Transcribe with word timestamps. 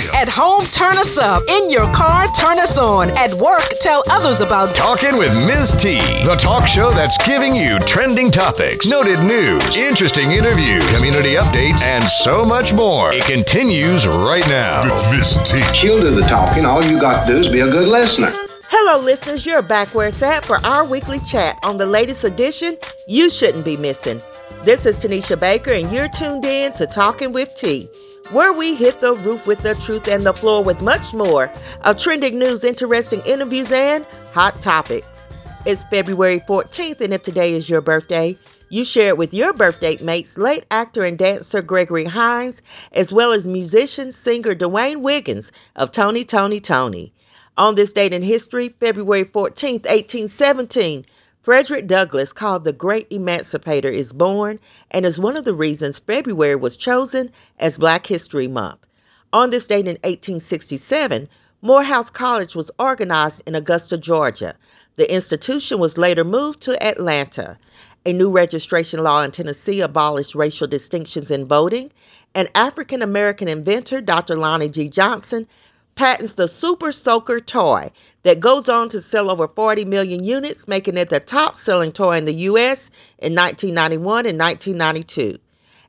still. 0.00 0.14
At 0.14 0.28
home, 0.28 0.64
turn 0.66 0.96
us 0.98 1.18
up. 1.18 1.42
In 1.48 1.70
your 1.70 1.92
car, 1.92 2.26
turn 2.38 2.58
us 2.58 2.78
on. 2.78 3.10
At 3.16 3.32
work, 3.34 3.68
tell 3.80 4.02
others 4.10 4.40
about 4.40 4.74
Talking 4.74 5.16
with 5.18 5.34
Ms. 5.34 5.72
T, 5.72 5.98
the 6.24 6.36
talk 6.38 6.66
show 6.66 6.90
that's 6.90 7.16
giving 7.26 7.54
you 7.54 7.78
trending 7.80 8.30
topics, 8.30 8.86
noted 8.86 9.20
news, 9.20 9.76
interesting 9.76 10.32
interviews, 10.32 10.86
community 10.94 11.34
updates, 11.34 11.82
and 11.82 12.04
so 12.04 12.44
much 12.44 12.72
more. 12.72 13.12
It 13.12 13.24
continues 13.24 14.06
right 14.06 14.46
now. 14.48 14.82
With 14.84 15.10
Miss 15.10 15.36
T. 15.50 15.62
She'll 15.74 16.00
do 16.00 16.14
the 16.14 16.22
talking. 16.22 16.64
All 16.64 16.84
you 16.84 17.00
got 17.00 17.26
to 17.26 17.32
do 17.32 17.38
is 17.38 17.50
be 17.50 17.60
a 17.60 17.70
good 17.70 17.88
listener. 17.88 18.30
Hello, 18.68 19.02
listeners. 19.02 19.46
You're 19.46 19.62
back 19.62 19.94
where 19.94 20.08
it's 20.08 20.22
at 20.22 20.44
for 20.44 20.56
our 20.66 20.84
weekly 20.84 21.20
chat 21.20 21.58
on 21.62 21.76
the 21.76 21.86
latest 21.86 22.24
edition 22.24 22.76
you 23.06 23.30
shouldn't 23.30 23.64
be 23.64 23.76
missing. 23.76 24.20
This 24.64 24.86
is 24.86 24.98
Tanisha 24.98 25.38
Baker, 25.38 25.72
and 25.72 25.92
you're 25.92 26.08
tuned 26.08 26.44
in 26.44 26.72
to 26.72 26.86
Talking 26.86 27.32
with 27.32 27.54
T, 27.54 27.88
where 28.30 28.52
we 28.52 28.74
hit 28.74 29.00
the 29.00 29.14
roof 29.14 29.46
with 29.46 29.60
the 29.60 29.74
truth 29.74 30.08
and 30.08 30.24
the 30.24 30.32
floor 30.32 30.64
with 30.64 30.80
much 30.80 31.12
more 31.12 31.52
of 31.82 31.98
trending 31.98 32.38
news, 32.38 32.64
interesting 32.64 33.20
interviews, 33.26 33.70
and 33.70 34.06
hot 34.32 34.60
topics. 34.62 35.28
It's 35.66 35.84
February 35.84 36.40
14th, 36.40 37.00
and 37.00 37.12
if 37.12 37.22
today 37.22 37.52
is 37.52 37.68
your 37.68 37.80
birthday, 37.80 38.36
you 38.70 38.84
share 38.84 39.08
it 39.08 39.18
with 39.18 39.34
your 39.34 39.52
birthday 39.52 39.96
mates, 40.02 40.38
late 40.38 40.64
actor 40.70 41.04
and 41.04 41.18
dancer 41.18 41.62
Gregory 41.62 42.06
Hines, 42.06 42.62
as 42.92 43.12
well 43.12 43.32
as 43.32 43.46
musician 43.46 44.10
singer 44.10 44.54
Dwayne 44.54 45.02
Wiggins 45.02 45.52
of 45.76 45.92
Tony, 45.92 46.24
Tony, 46.24 46.60
Tony. 46.60 47.12
On 47.56 47.74
this 47.74 47.92
date 47.92 48.12
in 48.12 48.22
history, 48.22 48.74
February 48.80 49.24
14th, 49.24 49.84
1817, 49.84 51.04
Frederick 51.44 51.86
Douglass, 51.86 52.32
called 52.32 52.64
the 52.64 52.72
Great 52.72 53.06
Emancipator, 53.10 53.90
is 53.90 54.14
born 54.14 54.58
and 54.90 55.04
is 55.04 55.20
one 55.20 55.36
of 55.36 55.44
the 55.44 55.52
reasons 55.52 55.98
February 55.98 56.56
was 56.56 56.74
chosen 56.74 57.30
as 57.58 57.76
Black 57.76 58.06
History 58.06 58.48
Month. 58.48 58.86
On 59.30 59.50
this 59.50 59.66
date 59.66 59.80
in 59.80 59.98
1867, 60.04 61.28
Morehouse 61.60 62.08
College 62.08 62.56
was 62.56 62.70
organized 62.78 63.42
in 63.46 63.54
Augusta, 63.54 63.98
Georgia. 63.98 64.56
The 64.96 65.12
institution 65.12 65.78
was 65.78 65.98
later 65.98 66.24
moved 66.24 66.62
to 66.62 66.82
Atlanta. 66.82 67.58
A 68.06 68.14
new 68.14 68.30
registration 68.30 69.02
law 69.02 69.22
in 69.22 69.30
Tennessee 69.30 69.82
abolished 69.82 70.34
racial 70.34 70.66
distinctions 70.66 71.30
in 71.30 71.44
voting. 71.44 71.92
An 72.34 72.48
African 72.54 73.02
American 73.02 73.48
inventor, 73.48 74.00
Dr. 74.00 74.36
Lonnie 74.36 74.70
G. 74.70 74.88
Johnson, 74.88 75.46
patents 75.94 76.34
the 76.34 76.48
Super 76.48 76.92
Soaker 76.92 77.40
toy 77.40 77.90
that 78.22 78.40
goes 78.40 78.68
on 78.68 78.88
to 78.90 79.00
sell 79.00 79.30
over 79.30 79.48
40 79.48 79.84
million 79.84 80.24
units, 80.24 80.66
making 80.66 80.96
it 80.96 81.10
the 81.10 81.20
top 81.20 81.56
selling 81.56 81.92
toy 81.92 82.16
in 82.16 82.24
the 82.24 82.34
U.S. 82.34 82.90
in 83.18 83.34
1991 83.34 84.26
and 84.26 84.38
1992. 84.38 85.38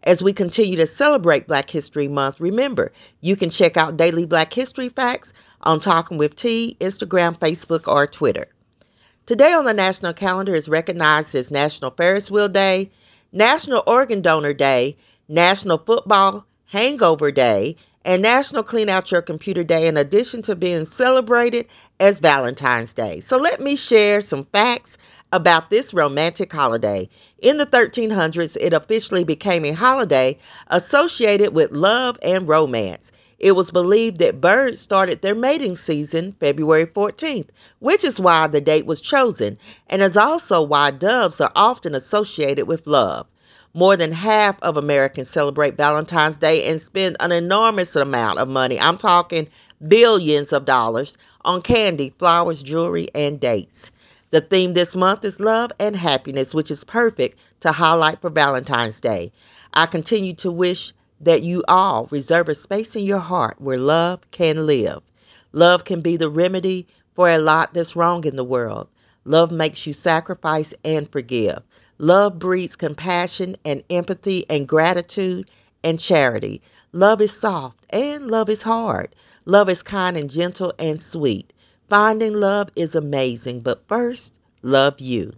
As 0.04 0.22
we 0.22 0.34
continue 0.34 0.76
to 0.78 0.86
celebrate 0.86 1.48
Black 1.48 1.70
History 1.70 2.08
Month, 2.08 2.40
remember 2.40 2.92
you 3.22 3.36
can 3.36 3.50
check 3.50 3.76
out 3.76 3.98
daily 3.98 4.26
Black 4.26 4.54
History 4.54 4.90
facts 4.90 5.34
on 5.62 5.80
Talking 5.80 6.18
with 6.18 6.36
T, 6.36 6.78
Instagram, 6.80 7.38
Facebook, 7.38 7.88
or 7.88 8.06
Twitter. 8.06 8.46
Today 9.26 9.54
on 9.54 9.66
the 9.66 9.74
national 9.74 10.14
calendar 10.14 10.54
is 10.54 10.70
recognized 10.70 11.34
as 11.34 11.50
National 11.50 11.90
Ferris 11.90 12.30
Wheel 12.30 12.48
Day, 12.48 12.92
National 13.32 13.82
Organ 13.88 14.22
Donor 14.22 14.54
Day, 14.54 14.96
National 15.28 15.80
Football 15.80 16.46
Hangover 16.66 17.32
Day, 17.32 17.76
and 18.06 18.22
National 18.22 18.64
Clean 18.64 18.88
Out 18.88 19.12
Your 19.12 19.24
Computer 19.24 19.64
Day, 19.64 19.88
in 19.88 19.98
addition 19.98 20.44
to 20.44 20.56
being 20.56 20.86
celebrated 20.86 21.68
as 22.00 22.20
Valentine's 22.20 22.94
Day. 22.94 23.20
So 23.20 23.38
let 23.38 23.60
me 23.60 23.76
share 23.76 24.22
some 24.22 24.46
facts 24.46 24.98
about 25.34 25.72
this 25.72 25.94
romantic 25.94 26.54
holiday. 26.54 27.10
In 27.40 27.58
the 27.58 27.66
1300s, 27.66 28.58
it 28.62 28.74
officially 28.74 29.24
became 29.24 29.66
a 29.66 29.74
holiday 29.74 30.38
associated 30.68 31.54
with 31.54 31.72
love 31.72 32.18
and 32.22 32.48
romance. 32.48 33.12
It 33.40 33.54
was 33.54 33.72
believed 33.72 34.20
that 34.20 34.40
birds 34.40 34.80
started 34.80 35.22
their 35.22 35.36
mating 35.36 35.76
season 35.76 36.36
February 36.40 36.86
14th, 36.86 37.50
which 37.80 38.04
is 38.04 38.20
why 38.20 38.48
the 38.48 38.62
date 38.62 38.86
was 38.86 39.02
chosen, 39.02 39.58
and 39.88 40.02
is 40.02 40.16
also 40.16 40.62
why 40.62 40.92
doves 40.92 41.42
are 41.42 41.52
often 41.56 41.96
associated 41.96 42.68
with 42.68 42.88
love. 42.88 43.28
More 43.76 43.98
than 43.98 44.14
half 44.14 44.58
of 44.62 44.78
Americans 44.78 45.30
celebrate 45.30 45.76
Valentine's 45.76 46.38
Day 46.38 46.64
and 46.64 46.80
spend 46.80 47.18
an 47.20 47.34
enormous 47.34 47.94
amount 47.98 48.40
of 48.40 48.48
money. 48.48 48.80
I'm 48.80 48.98
talking 48.98 49.50
billions 49.86 50.54
of 50.54 50.64
dollars 50.64 51.18
on 51.44 51.62
candy, 51.62 52.14
flowers, 52.18 52.64
jewelry, 52.64 53.10
and 53.14 53.38
dates. 53.38 53.92
The 54.32 54.40
theme 54.40 54.76
this 54.76 54.96
month 54.96 55.26
is 55.26 55.42
love 55.42 55.74
and 55.78 55.98
happiness, 55.98 56.54
which 56.54 56.72
is 56.72 56.86
perfect 56.86 57.38
to 57.60 57.74
highlight 57.74 58.22
for 58.22 58.30
Valentine's 58.30 59.02
Day. 59.02 59.34
I 59.74 59.88
continue 59.88 60.36
to 60.36 60.50
wish 60.50 60.94
that 61.20 61.42
you 61.42 61.62
all 61.68 62.08
reserve 62.12 62.48
a 62.48 62.56
space 62.56 62.96
in 62.96 63.04
your 63.04 63.20
heart 63.20 63.60
where 63.60 63.78
love 63.78 64.22
can 64.32 64.66
live. 64.66 65.02
Love 65.52 65.84
can 65.84 66.00
be 66.00 66.16
the 66.16 66.30
remedy 66.30 66.88
for 67.14 67.28
a 67.28 67.40
lot 67.40 67.74
that's 67.74 67.94
wrong 67.94 68.24
in 68.24 68.38
the 68.38 68.46
world. 68.46 68.88
Love 69.26 69.52
makes 69.52 69.86
you 69.86 69.92
sacrifice 69.92 70.74
and 70.86 71.12
forgive. 71.12 71.62
Love 71.98 72.40
breeds 72.40 72.76
compassion 72.76 73.56
and 73.64 73.84
empathy 73.90 74.46
and 74.50 74.68
gratitude 74.68 75.50
and 75.84 76.00
charity. 76.00 76.62
Love 76.92 77.22
is 77.22 77.32
soft 77.32 77.86
and 77.90 78.30
love 78.30 78.50
is 78.50 78.64
hard. 78.64 79.16
Love 79.46 79.70
is 79.70 79.84
kind 79.84 80.18
and 80.18 80.30
gentle 80.30 80.74
and 80.78 81.00
sweet. 81.00 81.54
Finding 81.90 82.34
love 82.34 82.70
is 82.76 82.96
amazing, 82.96 83.62
but 83.62 83.88
first, 83.88 84.40
love 84.62 85.00
you. 85.00 85.34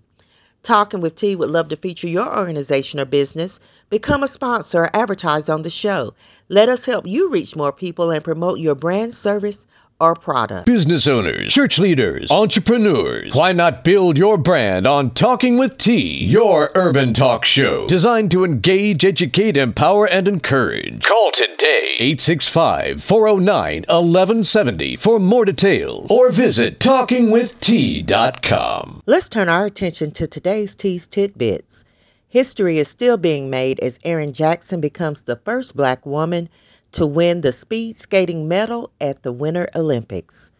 Talking 0.63 1.01
with 1.01 1.15
T 1.15 1.35
would 1.35 1.51
love 1.51 1.69
to 1.69 1.77
feature 1.77 2.07
your 2.07 2.37
organization 2.37 2.99
or 2.99 3.05
business. 3.05 3.59
Become 3.89 4.23
a 4.23 4.27
sponsor 4.27 4.83
or 4.83 4.95
advertise 4.95 5.49
on 5.49 5.61
the 5.61 5.69
show. 5.69 6.13
Let 6.49 6.69
us 6.69 6.85
help 6.85 7.07
you 7.07 7.29
reach 7.29 7.55
more 7.55 7.71
people 7.71 8.11
and 8.11 8.23
promote 8.23 8.59
your 8.59 8.75
brand, 8.75 9.15
service, 9.15 9.65
or 9.99 10.15
product. 10.15 10.65
Business 10.65 11.05
owners, 11.07 11.53
church 11.53 11.77
leaders, 11.79 12.29
entrepreneurs. 12.31 13.33
Why 13.33 13.51
not 13.53 13.83
build 13.83 14.17
your 14.17 14.37
brand 14.37 14.85
on 14.87 15.11
Talking 15.11 15.57
with 15.57 15.77
T, 15.77 16.25
your 16.25 16.71
urban 16.75 17.13
talk 17.13 17.45
show 17.45 17.87
designed 17.87 18.31
to 18.31 18.43
engage, 18.43 19.05
educate, 19.05 19.55
empower, 19.57 20.07
and 20.07 20.27
encourage? 20.27 21.03
Call 21.03 21.31
today 21.31 21.95
865 21.99 23.03
409 23.03 23.83
1170 23.87 24.95
for 24.95 25.19
more 25.19 25.45
details 25.45 26.09
or 26.11 26.29
visit 26.31 26.79
talkingwitht.com. 26.79 29.01
Let's 29.05 29.29
turn 29.29 29.49
our 29.49 29.65
attention 29.65 30.11
to 30.11 30.27
today's 30.27 30.75
T's 30.75 31.07
Tidbits. 31.07 31.83
History 32.29 32.77
is 32.77 32.87
still 32.89 33.17
being 33.17 33.49
made 33.49 33.79
as 33.79 33.99
Erin 34.03 34.33
Jackson 34.33 34.81
becomes 34.81 35.21
the 35.23 35.37
first 35.37 35.75
black 35.75 36.05
woman 36.05 36.49
to 36.97 37.05
win 37.05 37.41
the 37.41 37.51
speed 37.51 37.95
skating 37.95 38.47
medal 38.47 38.89
at 38.99 39.21
the 39.21 39.31
Winter 39.31 39.69
Olympics. 39.75 40.51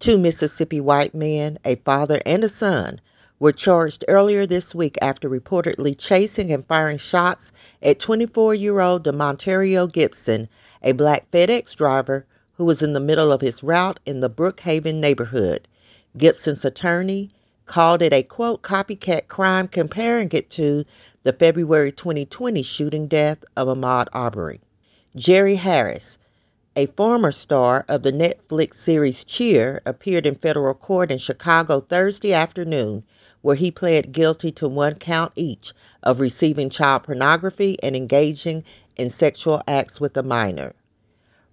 Two 0.00 0.18
Mississippi 0.18 0.80
white 0.80 1.14
men, 1.14 1.56
a 1.64 1.76
father 1.76 2.20
and 2.26 2.42
a 2.42 2.48
son, 2.48 3.00
were 3.38 3.52
charged 3.52 4.04
earlier 4.08 4.44
this 4.44 4.74
week 4.74 4.98
after 5.00 5.30
reportedly 5.30 5.96
chasing 5.96 6.50
and 6.50 6.66
firing 6.66 6.98
shots 6.98 7.52
at 7.80 8.00
24 8.00 8.56
year 8.56 8.80
old 8.80 9.04
D'Monterrio 9.04 9.86
Gibson, 9.86 10.48
a 10.82 10.90
black 10.90 11.30
FedEx 11.30 11.76
driver 11.76 12.26
who 12.54 12.64
was 12.64 12.82
in 12.82 12.92
the 12.92 12.98
middle 12.98 13.30
of 13.30 13.40
his 13.40 13.62
route 13.62 14.00
in 14.04 14.18
the 14.18 14.28
Brookhaven 14.28 14.96
neighborhood. 14.96 15.68
Gibson's 16.18 16.64
attorney 16.64 17.30
called 17.66 18.02
it 18.02 18.12
a 18.12 18.24
quote 18.24 18.62
copycat 18.62 19.28
crime, 19.28 19.68
comparing 19.68 20.28
it 20.32 20.50
to 20.50 20.86
the 21.22 21.32
February 21.32 21.92
2020 21.92 22.64
shooting 22.64 23.06
death 23.06 23.44
of 23.56 23.68
Ahmaud 23.68 24.08
Arbery. 24.12 24.60
Jerry 25.16 25.54
Harris, 25.54 26.18
a 26.74 26.86
former 26.86 27.30
star 27.30 27.84
of 27.86 28.02
the 28.02 28.10
Netflix 28.10 28.74
series 28.74 29.22
Cheer, 29.22 29.80
appeared 29.86 30.26
in 30.26 30.34
federal 30.34 30.74
court 30.74 31.12
in 31.12 31.18
Chicago 31.18 31.78
Thursday 31.78 32.32
afternoon, 32.32 33.04
where 33.40 33.54
he 33.54 33.70
pled 33.70 34.10
guilty 34.10 34.50
to 34.50 34.66
one 34.66 34.96
count 34.96 35.30
each 35.36 35.72
of 36.02 36.18
receiving 36.18 36.68
child 36.68 37.04
pornography 37.04 37.78
and 37.80 37.94
engaging 37.94 38.64
in 38.96 39.08
sexual 39.08 39.62
acts 39.68 40.00
with 40.00 40.16
a 40.16 40.22
minor. 40.24 40.72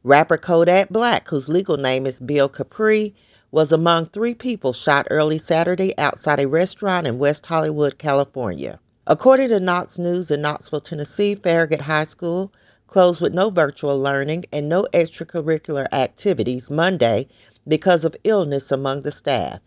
Rapper 0.03 0.39
Kodak 0.39 0.89
Black, 0.89 1.27
whose 1.27 1.47
legal 1.47 1.77
name 1.77 2.07
is 2.07 2.19
Bill 2.19 2.49
Kapri, 2.49 3.13
was 3.51 3.71
among 3.71 4.07
three 4.07 4.33
people 4.33 4.73
shot 4.73 5.05
early 5.11 5.37
Saturday 5.37 5.95
outside 5.99 6.39
a 6.39 6.47
restaurant 6.47 7.05
in 7.05 7.19
West 7.19 7.45
Hollywood, 7.45 7.99
California. 7.99 8.79
According 9.05 9.49
to 9.49 9.59
Knox 9.59 9.99
News 9.99 10.31
in 10.31 10.41
Knoxville, 10.41 10.81
Tennessee, 10.81 11.35
Farragut 11.35 11.81
High 11.81 12.05
School 12.05 12.51
closed 12.91 13.21
with 13.21 13.33
no 13.33 13.49
virtual 13.49 13.97
learning 13.97 14.43
and 14.51 14.67
no 14.67 14.85
extracurricular 14.93 15.87
activities 15.93 16.69
Monday 16.69 17.25
because 17.65 18.03
of 18.03 18.15
illness 18.25 18.69
among 18.69 19.01
the 19.01 19.11
staff. 19.11 19.61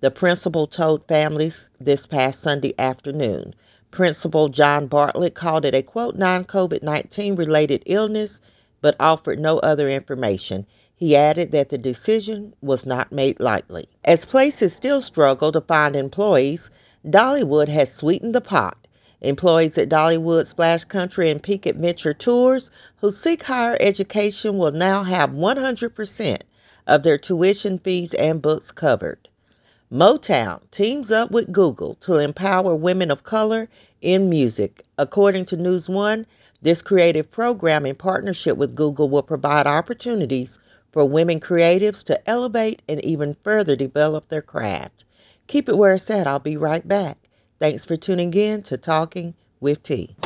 The 0.00 0.10
principal 0.10 0.66
told 0.66 1.08
families 1.08 1.70
this 1.80 2.06
past 2.06 2.40
Sunday 2.40 2.74
afternoon. 2.78 3.54
Principal 3.90 4.50
John 4.50 4.86
Bartlett 4.86 5.34
called 5.34 5.64
it 5.64 5.74
a 5.74 5.82
quote 5.82 6.16
non 6.16 6.44
COVID 6.44 6.82
19 6.82 7.36
related 7.36 7.82
illness, 7.86 8.38
but 8.82 8.96
offered 9.00 9.38
no 9.38 9.58
other 9.60 9.88
information. 9.88 10.66
He 10.94 11.16
added 11.16 11.52
that 11.52 11.70
the 11.70 11.78
decision 11.78 12.54
was 12.60 12.84
not 12.84 13.10
made 13.10 13.40
lightly. 13.40 13.86
As 14.04 14.26
places 14.26 14.74
still 14.74 15.00
struggle 15.00 15.52
to 15.52 15.62
find 15.62 15.96
employees, 15.96 16.70
Dollywood 17.06 17.68
has 17.68 17.92
sweetened 17.92 18.34
the 18.34 18.42
pot 18.42 18.81
Employees 19.22 19.78
at 19.78 19.88
Dollywood 19.88 20.46
Splash 20.46 20.84
Country 20.84 21.30
and 21.30 21.42
Peak 21.42 21.64
Adventure 21.64 22.12
Tours 22.12 22.70
who 22.96 23.10
seek 23.12 23.44
higher 23.44 23.76
education 23.80 24.58
will 24.58 24.72
now 24.72 25.04
have 25.04 25.30
100% 25.30 26.42
of 26.86 27.02
their 27.04 27.18
tuition 27.18 27.78
fees 27.78 28.14
and 28.14 28.42
books 28.42 28.72
covered. 28.72 29.28
Motown 29.92 30.60
teams 30.72 31.12
up 31.12 31.30
with 31.30 31.52
Google 31.52 31.94
to 31.96 32.18
empower 32.18 32.74
women 32.74 33.10
of 33.10 33.22
color 33.22 33.68
in 34.00 34.28
music. 34.28 34.84
According 34.98 35.44
to 35.46 35.56
News 35.56 35.88
One, 35.88 36.26
this 36.60 36.82
creative 36.82 37.30
program 37.30 37.86
in 37.86 37.94
partnership 37.94 38.56
with 38.56 38.74
Google 38.74 39.08
will 39.08 39.22
provide 39.22 39.66
opportunities 39.68 40.58
for 40.92 41.08
women 41.08 41.40
creatives 41.40 42.02
to 42.04 42.28
elevate 42.28 42.82
and 42.88 43.04
even 43.04 43.36
further 43.44 43.76
develop 43.76 44.28
their 44.28 44.42
craft. 44.42 45.04
Keep 45.46 45.68
it 45.68 45.78
where 45.78 45.94
it's 45.94 46.10
at. 46.10 46.26
I'll 46.26 46.38
be 46.40 46.56
right 46.56 46.86
back. 46.86 47.21
Thanks 47.62 47.84
for 47.84 47.96
tuning 47.96 48.34
in 48.34 48.64
to 48.64 48.76
Talking 48.76 49.34
with 49.60 49.84
T. 49.84 50.16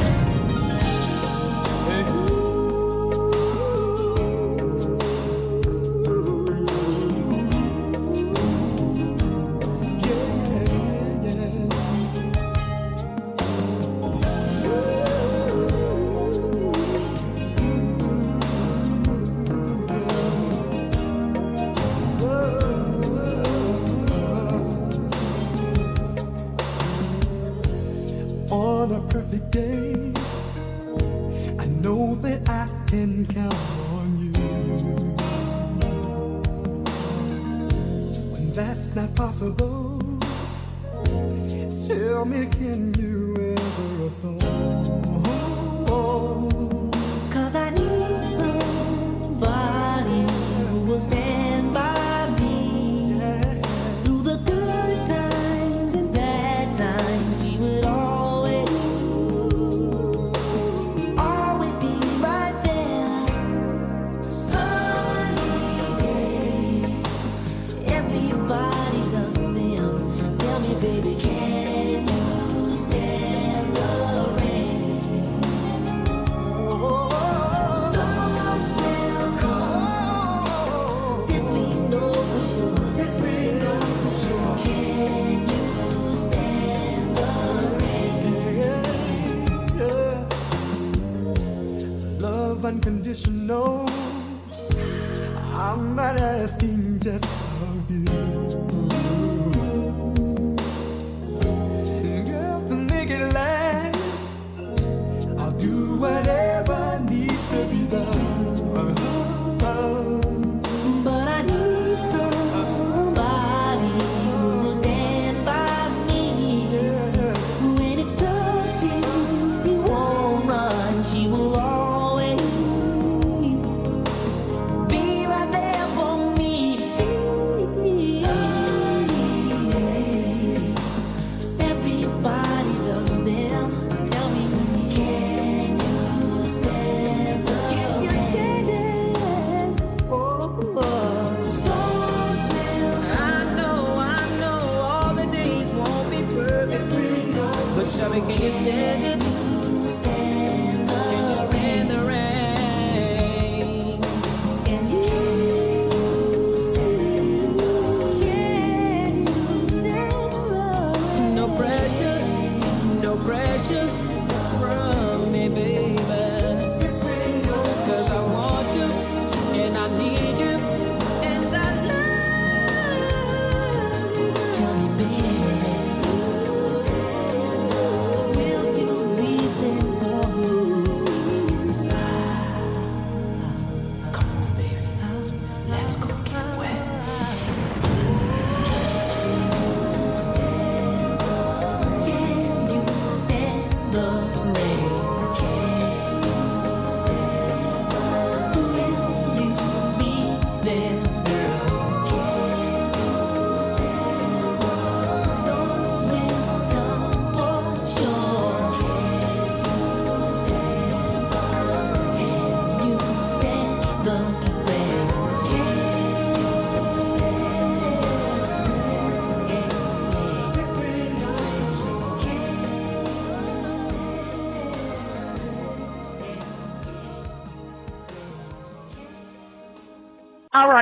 we 148.25 148.35
can 148.35 149.21
you? 149.21 149.46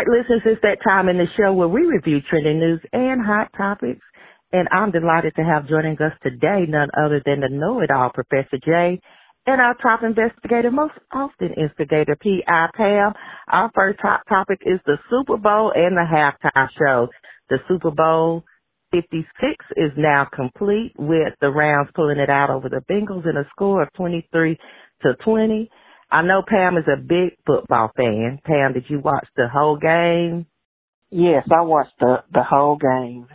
Right, 0.06 0.18
listeners, 0.18 0.42
it's 0.44 0.62
that 0.62 0.78
time 0.84 1.08
in 1.08 1.18
the 1.18 1.26
show 1.36 1.52
where 1.52 1.68
we 1.68 1.82
review 1.82 2.18
trending 2.28 2.58
news 2.58 2.80
and 2.92 3.24
hot 3.24 3.50
topics. 3.56 4.00
And 4.52 4.68
I'm 4.70 4.90
delighted 4.90 5.34
to 5.36 5.42
have 5.42 5.68
joining 5.68 5.96
us 5.98 6.12
today 6.22 6.64
none 6.68 6.88
other 6.96 7.20
than 7.24 7.40
the 7.40 7.48
know-it-all 7.50 8.10
Professor 8.14 8.58
J 8.64 9.00
and 9.46 9.60
our 9.60 9.74
top 9.74 10.00
investigator, 10.02 10.70
most 10.70 10.94
often 11.12 11.52
instigator, 11.54 12.16
P.I. 12.16 12.68
Pam. 12.74 13.12
Our 13.48 13.70
first 13.74 13.98
top 14.00 14.22
topic 14.28 14.60
is 14.64 14.80
the 14.86 14.96
Super 15.10 15.36
Bowl 15.36 15.72
and 15.74 15.96
the 15.96 16.06
halftime 16.10 16.68
show. 16.78 17.08
The 17.50 17.58
Super 17.68 17.90
Bowl 17.90 18.44
56 18.92 19.26
is 19.76 19.90
now 19.98 20.26
complete 20.32 20.92
with 20.96 21.34
the 21.40 21.50
Rams 21.50 21.90
pulling 21.94 22.18
it 22.18 22.30
out 22.30 22.48
over 22.48 22.68
the 22.68 22.82
Bengals 22.90 23.28
in 23.28 23.36
a 23.36 23.44
score 23.50 23.82
of 23.82 23.92
23 23.96 24.56
to 25.02 25.14
20. 25.24 25.70
I 26.10 26.22
know 26.22 26.42
Pam 26.46 26.76
is 26.76 26.84
a 26.86 27.00
big 27.00 27.36
football 27.46 27.90
fan. 27.96 28.40
Pam, 28.44 28.72
did 28.72 28.84
you 28.88 29.00
watch 29.00 29.26
the 29.36 29.48
whole 29.52 29.76
game? 29.76 30.46
Yes, 31.10 31.44
I 31.50 31.62
watched 31.62 31.98
the 32.00 32.24
the 32.32 32.42
whole 32.42 32.76
game 32.76 33.28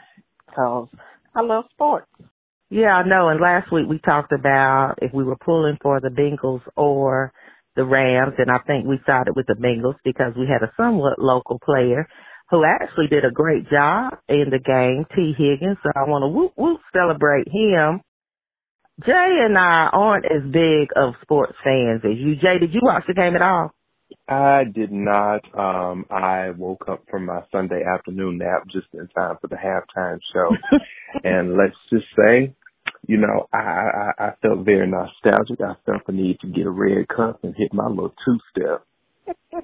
because 0.47 0.89
I 1.35 1.41
love 1.41 1.65
sports. 1.71 2.07
Yeah, 2.69 2.93
I 2.93 3.07
know. 3.07 3.29
And 3.29 3.41
last 3.41 3.71
week 3.71 3.85
we 3.89 3.99
talked 3.99 4.31
about 4.31 4.95
if 5.01 5.13
we 5.13 5.23
were 5.23 5.37
pulling 5.37 5.77
for 5.81 5.99
the 5.99 6.09
Bengals 6.09 6.61
or 6.75 7.31
the 7.75 7.85
Rams, 7.85 8.33
and 8.37 8.51
I 8.51 8.59
think 8.67 8.85
we 8.85 8.99
sided 9.05 9.35
with 9.35 9.47
the 9.47 9.55
Bengals 9.55 9.95
because 10.03 10.33
we 10.37 10.45
had 10.47 10.67
a 10.67 10.71
somewhat 10.77 11.19
local 11.19 11.59
player 11.59 12.07
who 12.51 12.63
actually 12.65 13.07
did 13.07 13.25
a 13.25 13.31
great 13.31 13.69
job 13.69 14.13
in 14.27 14.49
the 14.51 14.59
game, 14.59 15.05
Tee 15.15 15.33
Higgins. 15.37 15.77
So 15.83 15.91
I 15.95 16.09
want 16.09 16.23
to 16.23 16.27
whoop 16.27 16.53
whoop 16.57 16.81
celebrate 16.93 17.47
him. 17.47 18.01
Jay 19.05 19.39
and 19.45 19.57
I 19.57 19.89
aren't 19.93 20.25
as 20.25 20.43
big 20.51 20.89
of 20.95 21.13
sports 21.21 21.53
fans 21.63 22.01
as 22.03 22.17
you. 22.17 22.35
Jay, 22.35 22.59
did 22.59 22.73
you 22.73 22.81
watch 22.83 23.03
the 23.07 23.13
game 23.13 23.35
at 23.35 23.41
all? 23.41 23.71
I 24.27 24.63
did 24.63 24.91
not. 24.91 25.41
Um, 25.57 26.05
I 26.09 26.49
woke 26.51 26.85
up 26.89 27.03
from 27.09 27.25
my 27.25 27.41
Sunday 27.51 27.81
afternoon 27.83 28.39
nap 28.39 28.63
just 28.71 28.87
in 28.93 29.07
time 29.09 29.37
for 29.39 29.47
the 29.47 29.55
halftime 29.55 30.19
show. 30.33 30.49
and 31.23 31.55
let's 31.55 31.75
just 31.91 32.05
say, 32.23 32.53
you 33.07 33.17
know, 33.17 33.47
I, 33.53 33.57
I, 33.57 34.11
I 34.19 34.31
felt 34.41 34.65
very 34.65 34.87
nostalgic. 34.87 35.61
I 35.61 35.75
felt 35.85 36.05
the 36.05 36.13
need 36.13 36.39
to 36.41 36.47
get 36.47 36.65
a 36.65 36.71
red 36.71 37.07
cup 37.07 37.43
and 37.43 37.55
hit 37.55 37.73
my 37.73 37.87
little 37.87 38.13
two 38.25 38.37
step. 38.51 38.85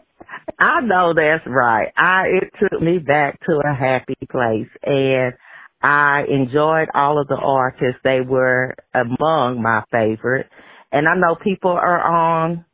I 0.59 0.81
know 0.81 1.13
that's 1.13 1.45
right. 1.47 1.89
I 1.97 2.25
it 2.41 2.51
took 2.59 2.81
me 2.81 2.99
back 2.99 3.39
to 3.47 3.61
a 3.65 3.73
happy 3.73 4.15
place 4.31 4.69
and 4.83 5.33
I 5.81 6.23
enjoyed 6.29 6.89
all 6.93 7.19
of 7.21 7.27
the 7.27 7.35
artists. 7.35 8.01
They 8.03 8.21
were 8.21 8.75
among 8.93 9.61
my 9.61 9.83
favorite. 9.91 10.47
And 10.91 11.07
I 11.07 11.15
know 11.15 11.35
people 11.35 11.71
are 11.71 12.01
on 12.01 12.65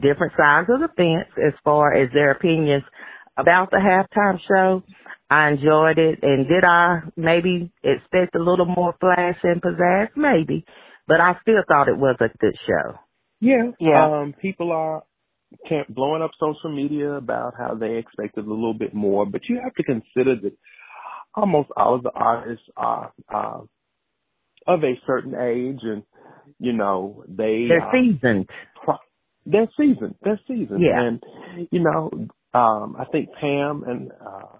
different 0.00 0.32
sides 0.36 0.68
of 0.70 0.80
the 0.80 0.88
fence 0.96 1.28
as 1.36 1.54
far 1.64 1.94
as 1.94 2.10
their 2.12 2.32
opinions 2.32 2.84
about 3.36 3.70
the 3.70 3.78
halftime 3.78 4.38
show. 4.46 4.82
I 5.30 5.50
enjoyed 5.50 5.98
it. 5.98 6.20
And 6.22 6.46
did 6.48 6.64
I 6.64 7.00
maybe 7.16 7.72
expect 7.82 8.34
a 8.34 8.42
little 8.42 8.66
more 8.66 8.94
flash 9.00 9.36
and 9.42 9.62
pizzazz? 9.62 10.08
Maybe. 10.16 10.64
But 11.06 11.20
I 11.20 11.34
still 11.42 11.62
thought 11.66 11.88
it 11.88 11.96
was 11.96 12.16
a 12.20 12.28
good 12.38 12.56
show. 12.66 12.98
Yeah. 13.40 13.70
Yeah. 13.80 14.20
Um, 14.20 14.34
people 14.40 14.72
are 14.72 15.02
blowing 15.88 16.22
up 16.22 16.30
social 16.38 16.74
media 16.74 17.12
about 17.12 17.54
how 17.58 17.74
they 17.74 17.96
expected 17.96 18.44
a 18.44 18.48
little 18.48 18.74
bit 18.74 18.94
more, 18.94 19.26
but 19.26 19.42
you 19.48 19.60
have 19.62 19.74
to 19.74 19.82
consider 19.82 20.36
that 20.36 20.52
almost 21.34 21.70
all 21.76 21.96
of 21.96 22.02
the 22.02 22.12
artists 22.14 22.64
are 22.76 23.12
uh, 23.32 23.60
of 24.66 24.84
a 24.84 24.94
certain 25.06 25.34
age 25.34 25.80
and 25.82 26.02
you 26.58 26.72
know 26.72 27.24
they 27.28 27.66
they're 27.68 27.88
uh, 27.88 27.92
seasoned 27.92 28.48
they're 29.46 29.68
seasoned. 29.76 30.14
They're 30.22 30.40
seasoned. 30.46 30.82
Yeah. 30.82 31.00
And, 31.00 31.68
you 31.70 31.80
know, 31.80 32.10
um, 32.52 32.96
I 32.98 33.04
think 33.10 33.28
Pam 33.40 33.84
and, 33.86 34.10
uh, 34.12 34.58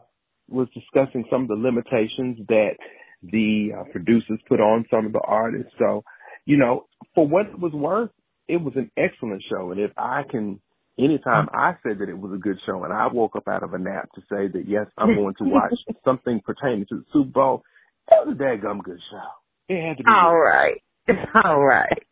was 0.48 0.68
discussing 0.74 1.24
some 1.30 1.42
of 1.42 1.48
the 1.48 1.54
limitations 1.54 2.38
that 2.48 2.76
the 3.22 3.70
uh, 3.78 3.84
producers 3.92 4.40
put 4.48 4.60
on 4.60 4.84
some 4.90 5.06
of 5.06 5.12
the 5.12 5.20
artists. 5.20 5.72
So, 5.78 6.02
you 6.46 6.56
know, 6.56 6.86
for 7.14 7.26
what 7.26 7.46
it 7.46 7.58
was 7.58 7.72
worth, 7.72 8.10
it 8.48 8.56
was 8.56 8.74
an 8.76 8.90
excellent 8.96 9.42
show. 9.48 9.70
And 9.70 9.80
if 9.80 9.92
I 9.96 10.22
can, 10.28 10.60
anytime 11.04 11.48
I 11.52 11.74
said 11.82 11.98
that 12.00 12.08
it 12.08 12.18
was 12.18 12.32
a 12.34 12.38
good 12.38 12.58
show 12.66 12.84
and 12.84 12.92
I 12.92 13.06
woke 13.08 13.36
up 13.36 13.48
out 13.48 13.62
of 13.62 13.74
a 13.74 13.78
nap 13.78 14.08
to 14.14 14.20
say 14.22 14.48
that, 14.52 14.64
yes, 14.66 14.86
I'm 14.98 15.14
going 15.14 15.34
to 15.38 15.44
watch 15.44 15.74
something 16.04 16.40
pertaining 16.44 16.86
to 16.88 16.96
the 16.96 17.04
Super 17.12 17.30
Bowl, 17.30 17.62
it 18.10 18.26
was 18.26 18.36
a 18.36 18.42
daggum 18.42 18.82
good 18.82 19.00
show. 19.10 19.74
It 19.74 19.86
had 19.86 19.96
to 19.98 20.04
be. 20.04 20.10
All 20.10 20.32
good. 20.32 20.38
right. 20.38 20.82
All 21.44 21.64
right. 21.64 22.02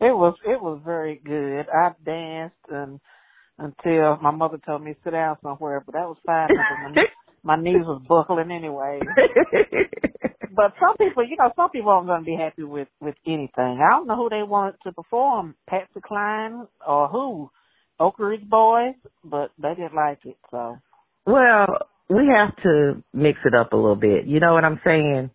It 0.00 0.14
was 0.14 0.36
it 0.44 0.62
was 0.62 0.80
very 0.84 1.20
good. 1.24 1.66
I 1.74 1.90
danced 2.04 2.54
and 2.70 3.00
until 3.58 4.16
my 4.22 4.30
mother 4.30 4.58
told 4.64 4.84
me 4.84 4.94
to 4.94 4.98
sit 5.02 5.10
down 5.10 5.36
somewhere, 5.42 5.82
but 5.84 5.94
that 5.94 6.06
was 6.06 6.18
fine. 6.24 6.48
my, 6.94 7.02
my 7.56 7.60
knees 7.60 7.84
was 7.84 8.00
buckling 8.08 8.52
anyway. 8.52 9.00
but 10.54 10.72
some 10.78 10.96
people, 10.96 11.24
you 11.24 11.36
know, 11.36 11.50
some 11.56 11.70
people 11.70 11.90
aren't 11.90 12.06
going 12.06 12.20
to 12.20 12.24
be 12.24 12.36
happy 12.36 12.62
with 12.62 12.86
with 13.00 13.16
anything. 13.26 13.80
I 13.82 13.90
don't 13.90 14.06
know 14.06 14.16
who 14.16 14.28
they 14.28 14.44
wanted 14.44 14.76
to 14.84 14.92
perform, 14.92 15.56
Patsy 15.68 16.00
Cline 16.06 16.68
or 16.86 17.08
who, 17.08 17.50
Oak 18.00 18.18
Ridge 18.18 18.48
Boys, 18.48 18.94
but 19.24 19.50
they 19.60 19.74
didn't 19.74 19.94
like 19.94 20.20
it. 20.24 20.36
So, 20.50 20.78
well, 21.26 21.66
we 22.08 22.28
have 22.34 22.56
to 22.62 23.02
mix 23.12 23.38
it 23.44 23.54
up 23.54 23.72
a 23.72 23.76
little 23.76 23.96
bit. 23.96 24.26
You 24.26 24.40
know 24.40 24.54
what 24.54 24.64
I'm 24.64 24.80
saying? 24.84 25.30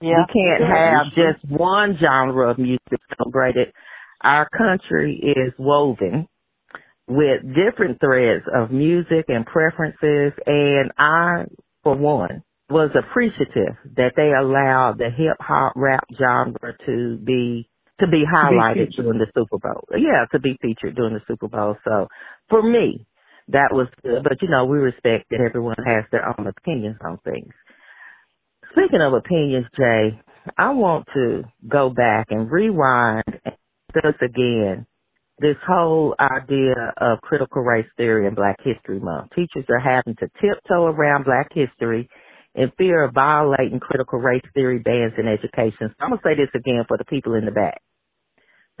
Yeah. 0.00 0.16
We 0.16 0.32
can't 0.32 0.62
have 0.62 1.06
just 1.14 1.44
one 1.50 1.98
genre 2.00 2.50
of 2.50 2.58
music 2.58 3.00
celebrated 3.16 3.72
our 4.22 4.48
country 4.50 5.34
is 5.36 5.52
woven 5.58 6.28
with 7.08 7.40
different 7.54 8.00
threads 8.00 8.44
of 8.54 8.70
music 8.70 9.26
and 9.28 9.46
preferences 9.46 10.32
and 10.46 10.92
I, 10.98 11.44
for 11.82 11.96
one, 11.96 12.42
was 12.68 12.90
appreciative 12.94 13.76
that 13.96 14.12
they 14.16 14.32
allowed 14.32 14.98
the 14.98 15.10
hip 15.10 15.36
hop 15.40 15.72
rap 15.74 16.04
genre 16.16 16.76
to 16.86 17.16
be 17.16 17.68
to 18.00 18.06
be 18.08 18.24
highlighted 18.24 18.90
to 18.96 18.96
be 18.96 19.02
during 19.02 19.18
the 19.18 19.26
Super 19.34 19.58
Bowl. 19.58 19.88
Yeah, 19.92 20.26
to 20.32 20.40
be 20.40 20.58
featured 20.60 20.96
during 20.96 21.14
the 21.14 21.20
Super 21.28 21.48
Bowl. 21.48 21.76
So 21.84 22.08
for 22.48 22.62
me, 22.62 23.06
that 23.48 23.72
was 23.72 23.88
good. 24.02 24.22
But 24.22 24.42
you 24.42 24.48
know, 24.48 24.64
we 24.64 24.78
respect 24.78 25.26
that 25.30 25.40
everyone 25.40 25.76
has 25.86 26.04
their 26.10 26.26
own 26.26 26.46
opinions 26.46 26.96
on 27.04 27.18
things. 27.24 27.52
Speaking 28.72 29.00
of 29.02 29.12
opinions, 29.12 29.66
Jay, 29.76 30.20
I 30.56 30.70
want 30.70 31.06
to 31.14 31.42
go 31.68 31.90
back 31.90 32.28
and 32.30 32.50
rewind 32.50 33.24
and 33.44 33.54
discuss 33.92 34.14
again 34.22 34.86
this 35.40 35.56
whole 35.66 36.14
idea 36.20 36.92
of 36.98 37.20
critical 37.22 37.62
race 37.62 37.86
theory 37.96 38.26
and 38.26 38.36
Black 38.36 38.56
History 38.62 39.00
Month. 39.00 39.30
Teachers 39.34 39.64
are 39.70 39.80
having 39.80 40.14
to 40.16 40.28
tiptoe 40.40 40.84
around 40.84 41.24
Black 41.24 41.48
history 41.52 42.08
in 42.54 42.70
fear 42.76 43.04
of 43.04 43.14
violating 43.14 43.80
critical 43.80 44.18
race 44.18 44.44
theory 44.54 44.78
bans 44.78 45.14
in 45.18 45.26
education. 45.26 45.88
So 45.88 45.94
I'm 46.00 46.10
going 46.10 46.20
to 46.20 46.28
say 46.28 46.34
this 46.36 46.50
again 46.54 46.84
for 46.86 46.98
the 46.98 47.04
people 47.04 47.34
in 47.34 47.46
the 47.46 47.52
back. 47.52 47.80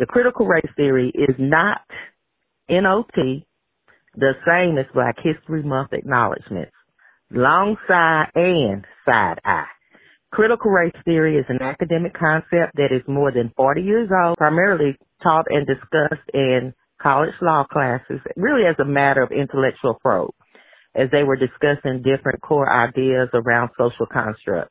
The 0.00 0.06
critical 0.06 0.46
race 0.46 0.64
theory 0.76 1.12
is 1.14 1.36
not 1.38 1.82
NOT 2.70 3.44
the 4.16 4.32
same 4.48 4.78
as 4.78 4.86
Black 4.94 5.16
History 5.22 5.62
Month 5.62 5.92
acknowledgments. 5.92 6.72
Long 7.30 7.76
side 7.86 8.30
and 8.34 8.86
side 9.04 9.40
eye. 9.44 9.68
Critical 10.32 10.70
race 10.70 10.96
theory 11.04 11.36
is 11.36 11.44
an 11.50 11.60
academic 11.60 12.14
concept 12.14 12.76
that 12.76 12.96
is 12.96 13.02
more 13.06 13.30
than 13.30 13.52
40 13.58 13.82
years 13.82 14.08
old, 14.24 14.38
primarily 14.38 14.96
taught 15.22 15.44
and 15.50 15.66
discussed 15.66 16.30
in 16.32 16.72
college 17.02 17.34
law 17.42 17.64
classes, 17.70 18.20
really 18.36 18.64
as 18.66 18.76
a 18.80 18.86
matter 18.86 19.22
of 19.22 19.30
intellectual 19.32 19.98
probe, 20.00 20.32
as 20.94 21.10
they 21.12 21.24
were 21.24 21.36
discussing 21.36 22.00
different 22.02 22.40
core 22.40 22.72
ideas 22.72 23.28
around 23.34 23.68
social 23.76 24.06
construct. 24.10 24.70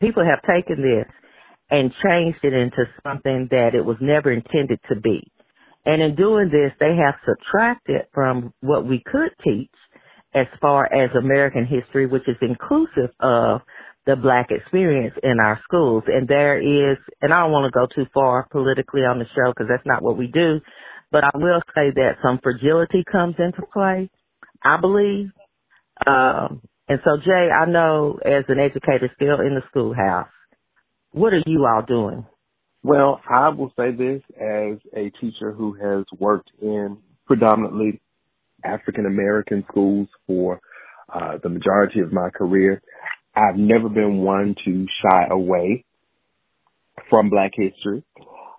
People 0.00 0.24
have 0.24 0.40
taken 0.42 0.80
this 0.80 1.12
and 1.70 1.92
changed 2.04 2.38
it 2.42 2.54
into 2.54 2.84
something 3.02 3.48
that 3.50 3.74
it 3.74 3.84
was 3.84 3.96
never 4.00 4.32
intended 4.32 4.80
to 4.88 5.00
be. 5.00 5.30
And 5.84 6.02
in 6.02 6.16
doing 6.16 6.50
this, 6.50 6.72
they 6.80 6.96
have 6.96 7.14
subtracted 7.26 8.06
from 8.12 8.52
what 8.60 8.86
we 8.86 9.02
could 9.04 9.30
teach 9.44 9.70
as 10.34 10.46
far 10.60 10.84
as 10.86 11.10
American 11.16 11.66
history, 11.66 12.06
which 12.06 12.28
is 12.28 12.36
inclusive 12.42 13.10
of 13.20 13.62
the 14.06 14.16
black 14.16 14.48
experience 14.50 15.14
in 15.22 15.38
our 15.40 15.60
schools. 15.64 16.04
And 16.06 16.28
there 16.28 16.60
is, 16.60 16.98
and 17.20 17.32
I 17.32 17.40
don't 17.40 17.52
want 17.52 17.72
to 17.72 17.78
go 17.78 17.86
too 17.94 18.08
far 18.12 18.46
politically 18.50 19.02
on 19.02 19.18
the 19.18 19.26
show 19.34 19.52
because 19.52 19.66
that's 19.68 19.86
not 19.86 20.02
what 20.02 20.18
we 20.18 20.26
do, 20.28 20.60
but 21.10 21.24
I 21.24 21.30
will 21.34 21.60
say 21.74 21.90
that 21.94 22.16
some 22.22 22.38
fragility 22.42 23.04
comes 23.10 23.36
into 23.38 23.62
play, 23.72 24.10
I 24.62 24.80
believe. 24.80 25.30
Um, 26.06 26.62
and 26.88 27.00
so 27.04 27.18
Jay, 27.24 27.48
I 27.50 27.66
know 27.66 28.18
as 28.24 28.44
an 28.48 28.58
educator 28.58 29.10
still 29.16 29.40
in 29.40 29.54
the 29.54 29.62
schoolhouse, 29.70 30.28
what 31.12 31.32
are 31.32 31.42
you 31.46 31.66
all 31.66 31.82
doing? 31.82 32.26
Well, 32.82 33.20
I 33.28 33.48
will 33.50 33.72
say 33.76 33.90
this 33.90 34.22
as 34.36 34.78
a 34.94 35.10
teacher 35.20 35.52
who 35.52 35.74
has 35.74 36.04
worked 36.18 36.50
in 36.60 36.98
predominantly 37.26 38.00
African 38.64 39.06
American 39.06 39.64
schools 39.70 40.08
for 40.26 40.60
uh, 41.12 41.38
the 41.42 41.48
majority 41.48 42.00
of 42.00 42.12
my 42.12 42.30
career. 42.30 42.82
I've 43.34 43.56
never 43.56 43.88
been 43.88 44.18
one 44.18 44.54
to 44.64 44.86
shy 45.02 45.26
away 45.30 45.84
from 47.10 47.30
Black 47.30 47.52
history 47.54 48.04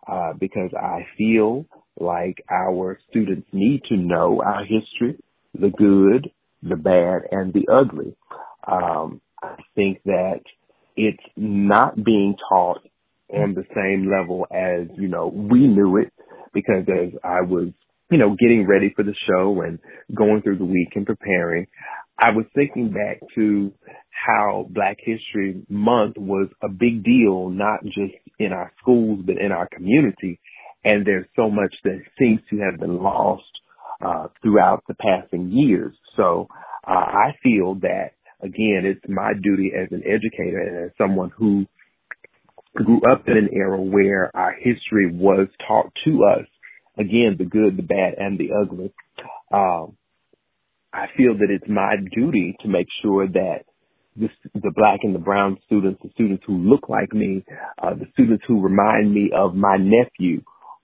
uh, 0.08 0.34
because 0.39 0.72
I 0.74 1.06
feel 1.18 1.65
like 2.00 2.44
our 2.50 3.00
students 3.10 3.48
need 3.51 3.84
to 3.89 3.98
know 3.98 4.41
our 4.44 4.63
history, 4.63 5.22
the 5.53 5.70
good, 5.70 6.32
the 6.63 6.75
bad, 6.75 7.24
and 7.32 7.53
the 7.53 7.68
ugly. 7.72 8.15
Um, 8.65 9.22
I 9.41 9.56
think 9.75 10.01
that 10.06 10.41
it's 11.00 11.24
not 11.38 11.96
being 11.96 12.36
taught 12.50 12.82
on 13.29 13.53
the 13.53 13.63
same 13.74 14.12
level 14.12 14.46
as, 14.51 14.88
you 14.98 15.08
know, 15.08 15.27
we 15.27 15.65
knew 15.65 15.96
it 15.96 16.12
because 16.53 16.84
as 16.89 17.13
I 17.24 17.41
was, 17.41 17.70
you 18.12 18.18
know, 18.18 18.36
getting 18.38 18.68
ready 18.68 18.91
for 18.94 19.03
the 19.03 19.15
show 19.29 19.62
and 19.62 19.79
going 20.13 20.41
through 20.41 20.58
the 20.58 20.65
week 20.65 20.89
and 20.96 21.06
preparing, 21.06 21.68
I 22.22 22.32
was 22.32 22.46
thinking 22.53 22.91
back 22.91 23.22
to 23.36 23.72
how 24.10 24.68
Black 24.72 24.98
History 25.00 25.63
Month 25.70 26.18
was 26.18 26.50
a 26.62 26.68
big 26.68 27.06
deal, 27.06 27.50
not 27.50 27.82
just 27.86 28.15
in 28.38 28.51
our 28.51 28.74
schools, 28.82 29.22
but 29.25 29.38
in 29.38 29.53
our 29.53 29.70
community. 29.74 30.41
And 30.84 31.06
there's 31.06 31.27
so 31.38 31.50
much 31.50 31.74
that 31.86 32.01
seems 32.18 32.41
to 32.50 32.58
have 32.60 32.77
been 32.77 33.01
lost 33.01 33.44
uh, 34.06 34.27
throughout 34.41 34.84
the 34.89 34.96
passing 34.96 35.50
years. 35.51 35.96
So 36.18 36.48
uh, 36.86 36.91
I 36.91 37.36
feel 37.41 37.75
that, 37.75 38.12
again, 38.41 38.84
it's 38.86 39.01
my 39.08 39.34
duty 39.41 39.72
as 39.75 39.91
an 39.91 40.03
educator 40.05 40.60
and 40.60 40.86
as 40.86 40.91
someone 40.98 41.31
who 41.38 41.65
grew 42.75 43.01
up 43.12 43.27
in 43.27 43.38
an 43.38 43.50
era 43.53 43.79
where 43.79 44.36
our 44.36 44.53
history 44.53 45.12
was 45.12 45.48
taught 45.67 45.91
to 46.05 46.25
us. 46.25 46.46
Again, 46.98 47.36
the 47.38 47.46
good, 47.46 47.77
the 47.77 47.84
bad, 47.84 48.15
and 48.17 48.38
the 48.38 48.50
ugly. 48.62 48.93
Um, 49.51 49.96
I 50.91 51.05
feel 51.15 51.38
that 51.38 51.50
it's 51.50 51.69
my 51.69 51.96
duty 52.13 52.55
to 52.62 52.67
make 52.67 52.88
sure 53.01 53.27
that 53.27 53.63
the, 54.15 54.27
the 54.53 54.72
black 54.75 55.00
and 55.03 55.15
the 55.15 55.19
brown 55.19 55.58
students, 55.65 56.01
the 56.03 56.10
students 56.13 56.43
who 56.46 56.58
look 56.58 56.89
like 56.89 57.13
me, 57.13 57.46
uh, 57.81 57.93
the 57.93 58.08
students 58.13 58.43
who 58.48 58.62
remind 58.62 59.13
me 59.13 59.31
of 59.36 59.55
my 59.55 59.77
nephew, 59.77 60.41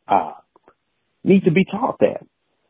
uh, 0.08 0.34
need 1.24 1.44
to 1.44 1.52
be 1.52 1.66
taught 1.66 1.98
that. 2.00 2.26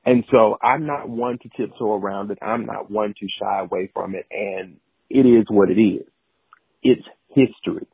And 0.05 0.23
so 0.31 0.57
I'm 0.61 0.85
not 0.85 1.09
one 1.09 1.39
to 1.39 1.49
tiptoe 1.57 1.95
around 1.95 2.31
it. 2.31 2.37
I'm 2.41 2.65
not 2.65 2.91
one 2.91 3.13
to 3.19 3.27
shy 3.39 3.59
away 3.61 3.89
from 3.93 4.15
it. 4.15 4.25
And 4.29 4.77
it 5.09 5.25
is 5.25 5.45
what 5.49 5.69
it 5.69 5.81
is. 5.81 6.05
It's 6.83 7.05
history. 7.29 7.87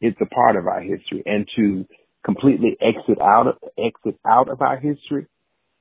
It's 0.00 0.18
a 0.20 0.26
part 0.26 0.56
of 0.56 0.66
our 0.66 0.80
history. 0.80 1.22
And 1.24 1.48
to 1.56 1.86
completely 2.24 2.76
exit 2.80 3.20
out 3.20 3.46
of, 3.46 3.56
exit 3.78 4.18
out 4.26 4.48
of 4.48 4.60
our 4.60 4.76
history 4.76 5.26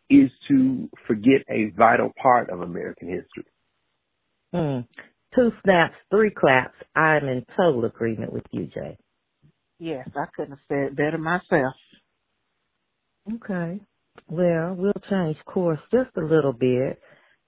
is 0.10 0.30
to 0.50 0.90
forget 1.08 1.42
a 1.50 1.72
vital 1.76 2.12
part 2.22 2.50
of 2.50 2.62
American 2.62 3.08
history. 3.08 3.46
Hmm. 4.54 4.82
Two 5.34 5.52
snaps, 5.64 5.96
three 6.10 6.30
claps. 6.30 6.76
I'm 6.96 7.28
in 7.28 7.46
total 7.56 7.86
agreement 7.86 8.34
with 8.34 8.44
you, 8.52 8.66
Jay. 8.66 8.98
Yes, 9.80 10.08
I 10.16 10.26
couldn't 10.36 10.52
have 10.52 10.60
said 10.68 10.92
it 10.92 10.96
better 10.96 11.18
myself. 11.18 11.74
Okay. 13.34 13.80
Well, 14.32 14.76
we'll 14.76 14.94
change 15.12 15.38
course 15.46 15.82
just 15.94 16.12
a 16.18 16.22
little 16.26 16.54
bit 16.54 17.00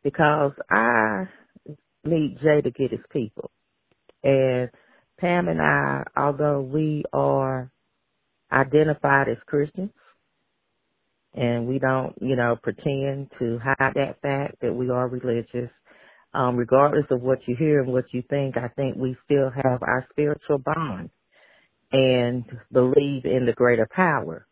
because 0.03 0.53
I 0.71 1.25
need 2.05 2.39
Jay 2.43 2.61
to 2.61 2.71
get 2.71 2.91
his 2.91 3.01
people. 3.11 3.51
And 4.23 4.69
Pam 5.19 5.49
and 5.49 5.61
I, 5.61 6.03
although 6.17 6.61
we 6.61 7.03
are 7.13 7.71
identified 8.51 9.29
as 9.29 9.37
Christians, 9.47 9.91
and 11.35 11.67
we 11.67 11.79
don't, 11.79 12.15
you 12.21 12.35
know, 12.35 12.57
pretend 12.61 13.29
to 13.39 13.59
hide 13.59 13.93
that 13.95 14.21
fact 14.21 14.57
that 14.61 14.73
we 14.73 14.89
are 14.89 15.07
religious. 15.07 15.71
Um, 16.33 16.57
regardless 16.57 17.05
of 17.11 17.21
what 17.21 17.39
you 17.47 17.55
hear 17.57 17.81
and 17.81 17.93
what 17.93 18.05
you 18.13 18.23
think, 18.29 18.57
I 18.57 18.69
think 18.69 18.97
we 18.97 19.17
still 19.25 19.51
have 19.51 19.83
our 19.83 20.05
spiritual 20.11 20.59
bond 20.59 21.09
and 21.91 22.45
believe 22.71 23.25
in 23.25 23.45
the 23.45 23.53
greater 23.53 23.87
power. 23.91 24.47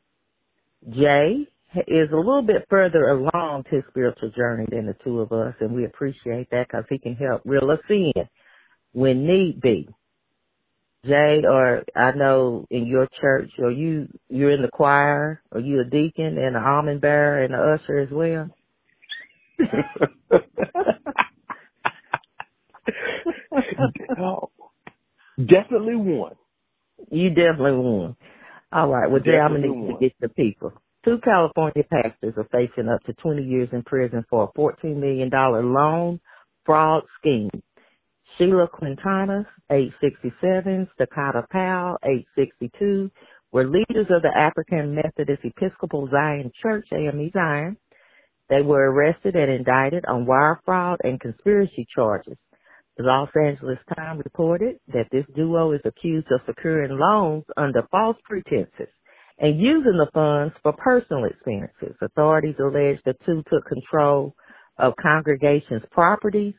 Jay 0.90 1.48
is 1.88 2.10
a 2.12 2.18
little 2.18 2.42
bit 2.42 2.66
further 2.70 3.10
along 3.10 3.64
his 3.70 3.84
spiritual 3.90 4.32
journey 4.32 4.66
than 4.70 4.86
the 4.86 4.96
two 5.04 5.22
of 5.22 5.32
us, 5.32 5.56
and 5.60 5.74
we 5.74 5.86
appreciate 5.86 6.50
that 6.52 6.68
because 6.68 6.86
he 6.90 6.98
can 6.98 7.16
help 7.16 7.42
reel 7.46 7.72
us 7.72 7.80
in 7.90 8.14
when 8.94 9.26
need 9.26 9.62
be. 9.62 9.88
Jay, 11.06 11.42
or 11.48 11.84
I 11.96 12.12
know 12.12 12.68
in 12.70 12.86
your 12.86 13.08
church, 13.20 13.50
or 13.58 13.72
you 13.72 14.08
you're 14.30 14.52
in 14.52 14.62
the 14.62 14.70
choir, 14.70 15.42
or 15.52 15.60
you 15.60 15.82
a 15.82 15.86
deacon 15.86 16.38
and 16.38 16.56
an 16.56 16.64
almond 16.64 17.02
bearer 17.02 17.44
and 17.44 17.56
an 17.56 17.60
usher 17.60 18.00
as 18.00 18.10
well. 18.12 18.50
oh, 24.20 24.52
definitely 25.38 25.96
one. 25.96 26.36
You 27.10 27.30
definitely 27.30 27.72
won. 27.74 28.16
All 28.72 28.90
right. 28.90 29.10
Well, 29.10 29.22
Jay, 29.22 29.40
I'm 29.40 29.54
gonna 29.54 29.68
need 29.68 29.88
to 29.88 30.00
get 30.00 30.14
the 30.20 30.30
people. 30.30 30.74
Two 31.04 31.18
California 31.24 31.84
pastors 31.90 32.36
are 32.38 32.48
facing 32.52 32.88
up 32.88 33.02
to 33.06 33.14
20 33.14 33.42
years 33.42 33.70
in 33.72 33.82
prison 33.82 34.24
for 34.30 34.44
a 34.44 34.60
$14 34.60 34.98
million 34.98 35.32
loan 35.32 36.20
fraud 36.64 37.02
scheme. 37.20 37.50
Sheila 38.38 38.68
Quintana, 38.72 39.48
age 39.72 39.92
67, 40.00 40.88
Stacata 40.94 41.50
Powell, 41.50 41.98
age 42.06 42.26
62, 42.36 43.10
were 43.52 43.66
leaders 43.66 44.06
of 44.12 44.22
the 44.22 44.32
African 44.38 44.94
Methodist 44.94 45.44
Episcopal 45.44 46.08
Zion 46.12 46.52
Church, 46.62 46.86
AME 46.94 47.32
Zion. 47.34 47.78
They 48.50 48.62
were 48.62 48.92
arrested 48.92 49.36
and 49.36 49.52
indicted 49.52 50.06
on 50.06 50.28
wire 50.28 50.62
fraud 50.66 51.00
and 51.04 51.20
conspiracy 51.20 51.88
charges. 51.96 52.38
The 52.98 53.04
Los 53.04 53.30
Angeles 53.36 53.80
Times 53.98 54.22
reported 54.24 54.76
that 54.94 55.08
this 55.12 55.26
duo 55.36 55.72
is 55.72 55.82
accused 55.84 56.28
of 56.32 56.42
securing 56.46 57.00
loans 57.00 57.46
under 57.58 57.88
false 57.90 58.18
pretenses 58.24 58.90
and 59.42 59.60
using 59.62 59.98
the 59.98 60.10
funds 60.14 60.56
for 60.64 60.74
personal 60.74 61.26
expenses. 61.26 61.98
Authorities 62.02 62.56
allege 62.62 63.00
the 63.06 63.16
two 63.26 63.44
took 63.52 63.66
control 63.68 64.36
of 64.80 64.96
congregations' 65.02 65.84
properties 65.92 66.56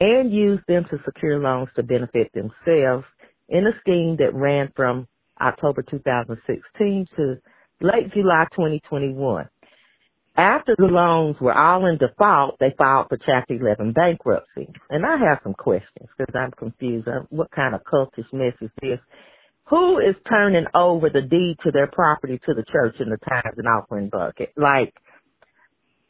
and 0.00 0.32
used 0.32 0.64
them 0.68 0.86
to 0.90 0.98
secure 1.06 1.40
loans 1.40 1.70
to 1.76 1.84
benefit 1.84 2.32
themselves 2.34 3.06
in 3.48 3.66
a 3.66 3.72
scheme 3.82 4.16
that 4.18 4.34
ran 4.34 4.72
from 4.76 5.08
October 5.40 5.82
2016 5.82 7.06
to 7.16 7.36
late 7.82 8.12
July 8.14 8.46
2021. 8.54 9.48
After 10.36 10.74
the 10.78 10.86
loans 10.86 11.36
were 11.40 11.56
all 11.56 11.86
in 11.86 11.98
default, 11.98 12.58
they 12.60 12.74
filed 12.78 13.08
for 13.10 13.18
Chapter 13.18 13.54
11 13.54 13.92
bankruptcy. 13.92 14.68
And 14.90 15.06
I 15.06 15.18
have 15.18 15.40
some 15.44 15.54
questions 15.54 16.08
because 16.18 16.34
I'm 16.34 16.52
confused. 16.52 17.08
What 17.30 17.52
kind 17.52 17.74
of 17.74 17.82
cultish 17.84 18.32
mess 18.32 18.54
is 18.62 18.70
this? 18.82 19.00
Who 19.70 19.98
is 19.98 20.14
turning 20.28 20.66
over 20.74 21.08
the 21.08 21.22
deed 21.22 21.56
to 21.64 21.70
their 21.70 21.86
property 21.86 22.38
to 22.46 22.54
the 22.54 22.64
church 22.70 22.96
in 23.00 23.08
the 23.08 23.16
tithes 23.16 23.56
and 23.56 23.66
offering 23.66 24.10
bucket? 24.10 24.52
Like, 24.56 24.94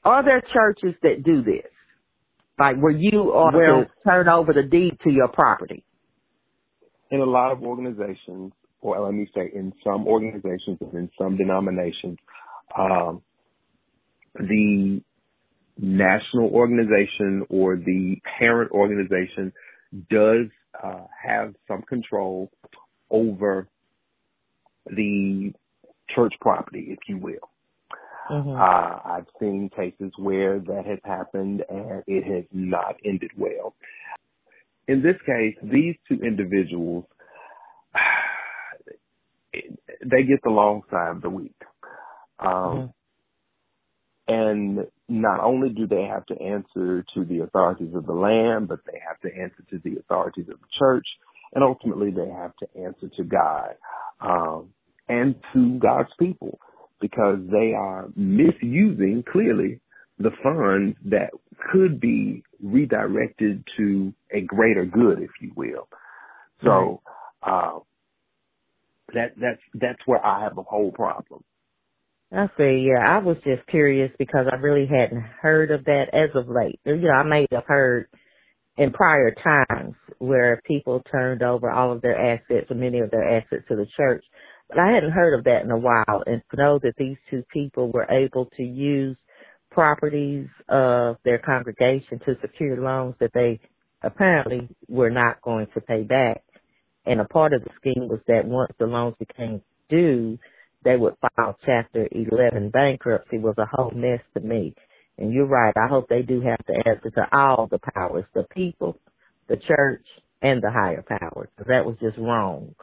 are 0.04 0.24
there 0.24 0.42
churches 0.52 0.94
that 1.02 1.22
do 1.24 1.42
this? 1.42 1.70
Like 2.58 2.76
where 2.76 2.92
you 2.92 3.32
are 3.32 3.52
well, 3.52 3.84
to 3.84 3.90
turn 4.04 4.28
over 4.28 4.52
the 4.52 4.62
deed 4.62 4.98
to 5.04 5.10
your 5.10 5.28
property? 5.28 5.84
In 7.10 7.20
a 7.20 7.24
lot 7.24 7.52
of 7.52 7.62
organizations, 7.62 8.52
or 8.80 9.00
let 9.00 9.14
me 9.14 9.28
say 9.34 9.50
in 9.54 9.72
some 9.82 10.06
organizations 10.06 10.78
and 10.80 10.94
in 10.94 11.10
some 11.18 11.36
denominations, 11.36 12.18
um, 12.78 13.22
the 14.34 15.00
national 15.78 16.50
organization 16.50 17.44
or 17.48 17.76
the 17.76 18.16
parent 18.38 18.70
organization 18.72 19.52
does 20.10 20.46
uh, 20.82 21.04
have 21.24 21.54
some 21.66 21.82
control 21.82 22.50
over 23.10 23.68
the 24.86 25.52
church 26.14 26.34
property, 26.40 26.88
if 26.90 26.98
you 27.08 27.18
will. 27.18 27.50
Mm-hmm. 28.30 28.50
Uh, 28.50 29.16
I've 29.16 29.26
seen 29.38 29.70
cases 29.74 30.12
where 30.18 30.58
that 30.58 30.84
has 30.86 30.98
happened 31.04 31.62
and 31.68 32.02
it 32.06 32.24
has 32.24 32.44
not 32.52 32.96
ended 33.04 33.30
well. 33.36 33.74
In 34.88 35.02
this 35.02 35.16
case, 35.26 35.56
these 35.62 35.94
two 36.08 36.24
individuals, 36.24 37.04
they 39.52 40.22
get 40.22 40.42
the 40.42 40.50
long 40.50 40.82
side 40.90 41.16
of 41.16 41.22
the 41.22 41.30
week. 41.30 41.54
Um, 42.38 42.48
mm-hmm. 42.48 42.86
And 44.26 44.86
not 45.06 45.40
only 45.40 45.68
do 45.68 45.86
they 45.86 46.04
have 46.04 46.24
to 46.26 46.40
answer 46.40 47.04
to 47.14 47.24
the 47.24 47.40
authorities 47.40 47.94
of 47.94 48.06
the 48.06 48.14
land, 48.14 48.68
but 48.68 48.80
they 48.86 48.98
have 49.06 49.20
to 49.20 49.38
answer 49.38 49.62
to 49.70 49.78
the 49.84 49.98
authorities 50.00 50.46
of 50.48 50.58
the 50.60 50.66
church, 50.78 51.06
and 51.54 51.64
ultimately 51.64 52.10
they 52.10 52.28
have 52.28 52.52
to 52.56 52.66
answer 52.80 53.08
to 53.16 53.24
God 53.24 53.74
um, 54.20 54.70
and 55.08 55.34
to 55.52 55.78
God's 55.78 56.10
people 56.18 56.58
because 57.00 57.38
they 57.50 57.72
are 57.74 58.08
misusing 58.16 59.24
clearly 59.30 59.80
the 60.18 60.30
funds 60.42 60.96
that 61.06 61.30
could 61.72 62.00
be 62.00 62.42
redirected 62.62 63.64
to 63.76 64.12
a 64.32 64.40
greater 64.42 64.84
good, 64.84 65.20
if 65.20 65.30
you 65.40 65.52
will. 65.56 65.88
So 66.62 67.02
uh, 67.42 67.80
that 69.12 69.32
that's 69.40 69.60
that's 69.74 69.98
where 70.06 70.24
I 70.24 70.42
have 70.44 70.56
a 70.56 70.62
whole 70.62 70.92
problem. 70.92 71.42
I 72.32 72.46
see. 72.56 72.88
Yeah, 72.88 73.04
I 73.06 73.18
was 73.18 73.36
just 73.44 73.66
curious 73.68 74.10
because 74.18 74.46
I 74.50 74.56
really 74.56 74.86
hadn't 74.86 75.22
heard 75.40 75.70
of 75.70 75.84
that 75.84 76.06
as 76.12 76.30
of 76.34 76.48
late. 76.48 76.80
You 76.84 76.96
know, 76.96 77.10
I 77.10 77.22
may 77.22 77.46
have 77.52 77.64
heard 77.66 78.08
in 78.76 78.92
prior 78.92 79.34
times 79.42 79.94
where 80.18 80.60
people 80.66 81.02
turned 81.10 81.42
over 81.42 81.70
all 81.70 81.92
of 81.92 82.02
their 82.02 82.18
assets 82.18 82.70
or 82.70 82.76
many 82.76 83.00
of 83.00 83.10
their 83.10 83.38
assets 83.38 83.64
to 83.68 83.76
the 83.76 83.86
church, 83.96 84.24
but 84.68 84.78
I 84.78 84.92
hadn't 84.92 85.12
heard 85.12 85.38
of 85.38 85.44
that 85.44 85.62
in 85.62 85.70
a 85.70 85.78
while. 85.78 86.22
And 86.26 86.42
to 86.50 86.56
know 86.56 86.78
that 86.82 86.94
these 86.98 87.16
two 87.30 87.44
people 87.52 87.90
were 87.92 88.10
able 88.10 88.46
to 88.56 88.62
use 88.62 89.16
properties 89.70 90.48
of 90.68 91.16
their 91.24 91.38
congregation 91.38 92.20
to 92.20 92.36
secure 92.40 92.80
loans 92.80 93.14
that 93.20 93.32
they 93.34 93.60
apparently 94.02 94.68
were 94.88 95.10
not 95.10 95.42
going 95.42 95.66
to 95.74 95.80
pay 95.80 96.02
back. 96.02 96.42
And 97.06 97.20
a 97.20 97.24
part 97.24 97.52
of 97.52 97.62
the 97.62 97.70
scheme 97.80 98.08
was 98.08 98.20
that 98.28 98.46
once 98.46 98.72
the 98.78 98.86
loans 98.86 99.16
became 99.18 99.60
due, 99.90 100.38
they 100.84 100.96
would 100.96 101.14
file 101.20 101.56
Chapter 101.64 102.08
11 102.12 102.70
bankruptcy 102.70 103.38
was 103.38 103.54
a 103.58 103.66
whole 103.66 103.90
mess 103.94 104.20
to 104.34 104.40
me. 104.40 104.74
And 105.18 105.32
you're 105.32 105.46
right. 105.46 105.74
I 105.76 105.86
hope 105.88 106.08
they 106.08 106.22
do 106.22 106.40
have 106.40 106.64
to 106.66 106.72
answer 106.86 107.10
to 107.10 107.28
all 107.36 107.68
the 107.70 107.78
powers, 107.94 108.24
the 108.34 108.44
people, 108.54 108.98
the 109.48 109.56
church, 109.56 110.04
and 110.42 110.62
the 110.62 110.70
higher 110.70 111.02
powers. 111.02 111.48
That 111.58 111.84
was 111.84 111.96
just 112.00 112.18
wrong. 112.18 112.74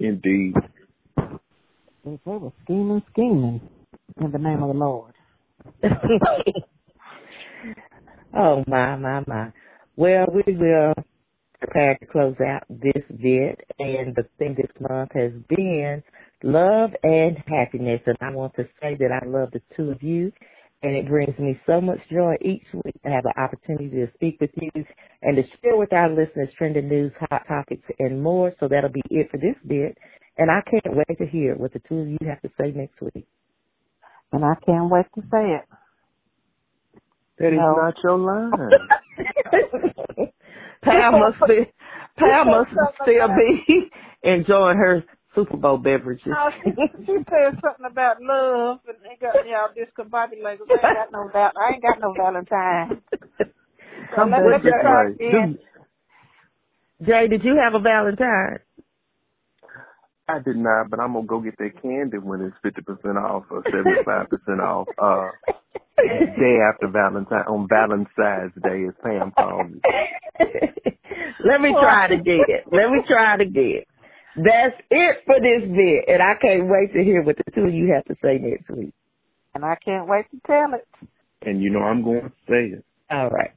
Indeed. 0.00 0.54
They 1.16 2.18
were 2.24 2.52
scheming, 2.64 3.02
scheming 3.12 3.60
in 4.20 4.32
the 4.32 4.38
name 4.38 4.62
of 4.62 4.68
the 4.68 4.78
Lord. 4.78 5.14
oh 8.36 8.64
my, 8.66 8.96
my, 8.96 9.22
my. 9.26 9.52
Well, 9.94 10.26
we 10.32 10.56
will 10.56 10.94
prepared 11.62 12.00
to 12.00 12.06
close 12.06 12.34
out 12.40 12.64
this 12.68 13.04
vid, 13.08 13.62
and 13.78 14.14
the 14.16 14.26
thing 14.38 14.56
this 14.56 14.70
month 14.80 15.10
has 15.14 15.30
been 15.48 16.02
love 16.42 16.90
and 17.02 17.36
happiness. 17.46 18.00
And 18.06 18.16
I 18.20 18.30
want 18.30 18.54
to 18.56 18.64
say 18.80 18.96
that 18.98 19.20
I 19.22 19.26
love 19.26 19.50
the 19.52 19.62
two 19.76 19.90
of 19.90 20.02
you, 20.02 20.32
and 20.82 20.96
it 20.96 21.08
brings 21.08 21.38
me 21.38 21.58
so 21.66 21.80
much 21.80 21.98
joy 22.10 22.34
each 22.40 22.64
week 22.72 23.00
to 23.04 23.10
have 23.10 23.22
the 23.22 23.32
opportunity 23.40 23.90
to 23.90 24.08
speak 24.14 24.40
with 24.40 24.50
you 24.54 24.70
and 25.22 25.36
to 25.36 25.42
share 25.62 25.76
with 25.76 25.92
our 25.92 26.08
listeners 26.10 26.48
trending 26.58 26.88
news, 26.88 27.12
hot 27.30 27.42
topics, 27.46 27.84
and 27.98 28.22
more. 28.22 28.52
So 28.58 28.68
that'll 28.68 28.90
be 28.90 29.02
it 29.10 29.30
for 29.30 29.36
this 29.38 29.56
bit. 29.66 29.96
And 30.38 30.50
I 30.50 30.60
can't 30.68 30.96
wait 30.96 31.18
to 31.18 31.26
hear 31.26 31.54
what 31.54 31.72
the 31.72 31.80
two 31.88 31.98
of 31.98 32.08
you 32.08 32.18
have 32.26 32.40
to 32.42 32.50
say 32.60 32.72
next 32.72 33.00
week. 33.00 33.26
And 34.32 34.44
I 34.44 34.54
can't 34.66 34.90
wait 34.90 35.06
to 35.14 35.20
say 35.30 35.56
it. 35.56 35.64
That 37.38 37.48
is 37.48 37.58
no. 37.58 37.74
not 37.76 37.94
your 38.02 38.18
line. 38.18 38.52
Pam 40.82 41.12
must 41.12 41.38
be 41.46 41.70
Pam 42.18 42.46
must 42.48 42.70
still 43.02 43.28
be 43.28 43.90
enjoying 44.22 44.76
her 44.76 45.04
Super 45.34 45.56
Bowl 45.56 45.78
beverages. 45.78 46.26
No, 46.26 46.50
she, 46.62 46.70
she 47.06 47.16
said 47.30 47.58
something 47.62 47.86
about 47.90 48.18
love, 48.22 48.80
and 48.88 48.98
they 49.02 49.16
got 49.20 49.44
y'all 49.46 49.70
discombobulated. 49.76 50.68
I 50.70 50.84
ain't 50.84 50.94
got 50.94 51.12
no 51.12 51.28
val- 51.32 51.52
I 51.56 51.74
ain't 51.74 51.82
got 51.82 52.00
no 52.00 52.14
Valentine. 52.14 53.02
Come 54.14 54.30
so 54.36 54.42
let, 54.42 54.64
let 54.64 54.64
me 54.64 54.70
Jay, 57.04 57.28
did 57.28 57.44
you 57.44 57.56
have 57.62 57.74
a 57.74 57.80
Valentine? 57.82 58.60
I 60.28 60.38
did 60.38 60.56
not, 60.56 60.90
but 60.90 61.00
I'm 61.00 61.14
gonna 61.14 61.26
go 61.26 61.40
get 61.40 61.58
that 61.58 61.82
candy 61.82 62.18
when 62.18 62.40
it's 62.42 62.56
fifty 62.62 62.82
percent 62.82 63.18
off 63.18 63.44
or 63.50 63.64
seventy 63.70 63.98
five 64.04 64.28
percent 64.30 64.60
off. 64.60 64.88
Uh 64.98 65.32
day 66.06 66.58
after 66.68 66.88
Valentine 66.88 67.46
on 67.48 67.68
Valentine's 67.68 68.54
Day 68.62 68.84
as 68.88 68.94
Pam 69.02 69.32
calls 69.32 69.72
it. 70.40 70.98
Let 71.44 71.60
me 71.60 71.76
try 71.78 72.06
it 72.06 72.12
again. 72.12 72.64
Let 72.72 72.90
me 72.90 73.02
try 73.08 73.34
it 73.36 73.40
again. 73.42 73.84
That's 74.36 74.76
it 74.90 75.16
for 75.26 75.36
this 75.40 75.68
bit, 75.68 76.04
and 76.08 76.22
I 76.22 76.34
can't 76.34 76.66
wait 76.66 76.92
to 76.94 77.04
hear 77.04 77.22
what 77.22 77.36
the 77.36 77.50
two 77.54 77.64
of 77.64 77.74
you 77.74 77.92
have 77.92 78.04
to 78.06 78.16
say 78.22 78.38
next 78.38 78.70
week. 78.70 78.94
And 79.54 79.64
I 79.64 79.76
can't 79.76 80.08
wait 80.08 80.24
to 80.30 80.40
tell 80.46 80.72
it. 80.74 80.86
And 81.42 81.62
you 81.62 81.70
know 81.70 81.80
I'm 81.80 82.02
going 82.02 82.22
to 82.22 82.32
say 82.48 82.76
it. 82.78 82.84
All 83.10 83.28
right. 83.28 83.50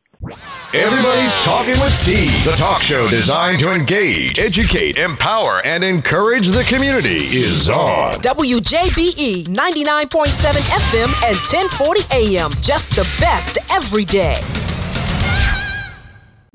Everybody's 0.74 1.34
Talking 1.44 1.80
with 1.80 1.98
T, 2.04 2.28
the 2.44 2.56
talk 2.58 2.82
show 2.82 3.08
designed 3.08 3.60
to 3.60 3.72
engage, 3.72 4.40
educate, 4.40 4.98
empower, 4.98 5.62
and 5.66 5.84
encourage 5.84 6.48
the 6.48 6.64
community, 6.64 7.26
is 7.28 7.70
on. 7.70 8.16
WJBE 8.16 9.46
99.7 9.46 10.08
FM 10.08 11.28
and 11.28 11.36
1040 11.36 12.02
AM. 12.12 12.52
Just 12.62 12.96
the 12.96 13.08
best 13.20 13.58
every 13.70 14.06
day. 14.06 14.42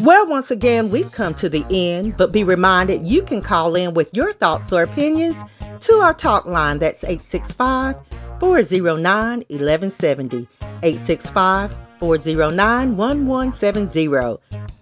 Well, 0.02 0.26
once 0.26 0.50
again, 0.50 0.90
we've 0.90 1.12
come 1.12 1.34
to 1.34 1.50
the 1.50 1.66
end, 1.68 2.16
but 2.16 2.32
be 2.32 2.42
reminded 2.42 3.06
you 3.06 3.20
can 3.20 3.42
call 3.42 3.74
in 3.74 3.92
with 3.92 4.08
your 4.14 4.32
thoughts 4.32 4.72
or 4.72 4.82
opinions 4.82 5.44
to 5.80 5.96
our 5.96 6.14
talk 6.14 6.46
line. 6.46 6.78
That's 6.78 7.04
865 7.04 7.96
409 8.40 9.44
1170. 9.48 10.48
865 10.82 11.76
409 11.98 12.96
1170. 12.96 14.38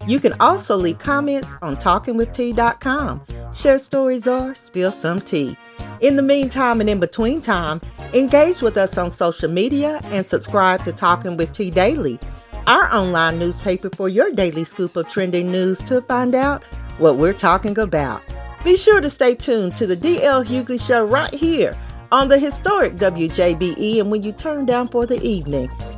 You 0.07 0.20
can 0.20 0.35
also 0.35 0.76
leave 0.76 1.00
comments 1.00 1.52
on 1.62 1.76
talkingwitht.com. 1.76 3.22
Share 3.52 3.78
stories 3.81 4.28
or 4.28 4.54
spill 4.54 4.92
some 4.92 5.20
tea. 5.20 5.57
In 6.00 6.14
the 6.14 6.22
meantime 6.22 6.81
and 6.81 6.88
in 6.88 7.00
between 7.00 7.42
time, 7.42 7.81
engage 8.14 8.62
with 8.62 8.76
us 8.76 8.96
on 8.96 9.11
social 9.11 9.50
media 9.50 10.00
and 10.04 10.24
subscribe 10.24 10.85
to 10.85 10.92
Talking 10.92 11.37
with 11.37 11.52
T 11.52 11.72
Daily 11.72 12.20
our 12.68 12.94
online 12.94 13.38
newspaper 13.38 13.88
for 13.96 14.11
your 14.11 14.31
daily 14.31 14.62
scoop 14.62 14.94
of 14.94 15.09
trending 15.09 15.50
news 15.50 15.83
to 15.83 16.02
find 16.02 16.35
out 16.35 16.62
what 16.98 17.16
we're 17.16 17.33
talking 17.33 17.78
about. 17.78 18.22
Be 18.62 18.76
sure 18.76 19.00
to 19.00 19.09
stay 19.09 19.35
tuned 19.35 19.74
to 19.76 19.87
the 19.87 19.96
DL 19.96 20.44
Hughley 20.44 20.78
Show 20.78 21.07
right 21.07 21.33
here 21.33 21.74
on 22.12 22.28
the 22.28 22.38
historic 22.38 22.96
WJBE. 22.96 24.00
And 24.00 24.11
when 24.11 24.22
you 24.22 24.33
turn 24.33 24.66
down 24.66 24.87
for 24.87 25.07
the 25.07 25.18
evening, 25.22 25.70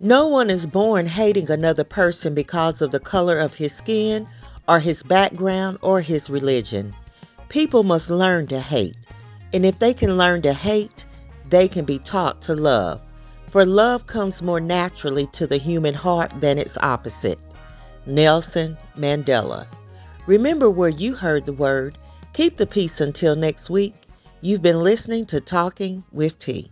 No 0.00 0.28
one 0.28 0.48
is 0.48 0.64
born 0.64 1.06
hating 1.06 1.50
another 1.50 1.82
person 1.82 2.32
because 2.32 2.80
of 2.80 2.92
the 2.92 3.00
color 3.00 3.36
of 3.36 3.54
his 3.54 3.72
skin 3.72 4.28
or 4.68 4.78
his 4.78 5.02
background 5.02 5.78
or 5.82 6.00
his 6.00 6.30
religion. 6.30 6.94
People 7.48 7.82
must 7.82 8.08
learn 8.08 8.46
to 8.46 8.60
hate. 8.60 8.96
And 9.52 9.66
if 9.66 9.80
they 9.80 9.92
can 9.92 10.16
learn 10.16 10.42
to 10.42 10.52
hate, 10.52 11.04
they 11.48 11.66
can 11.66 11.84
be 11.84 11.98
taught 11.98 12.40
to 12.42 12.54
love. 12.54 13.00
For 13.50 13.64
love 13.64 14.06
comes 14.06 14.40
more 14.40 14.60
naturally 14.60 15.26
to 15.28 15.48
the 15.48 15.56
human 15.56 15.94
heart 15.94 16.32
than 16.40 16.58
its 16.58 16.78
opposite. 16.78 17.40
Nelson 18.06 18.76
Mandela. 18.96 19.66
Remember 20.26 20.70
where 20.70 20.90
you 20.90 21.14
heard 21.14 21.44
the 21.44 21.52
word. 21.52 21.98
Keep 22.34 22.58
the 22.58 22.66
peace 22.66 23.00
until 23.00 23.34
next 23.34 23.68
week. 23.68 23.94
You've 24.42 24.62
been 24.62 24.84
listening 24.84 25.26
to 25.26 25.40
Talking 25.40 26.04
with 26.12 26.38
T. 26.38 26.70